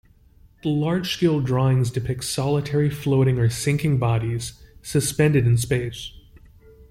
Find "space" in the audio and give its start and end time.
5.59-6.11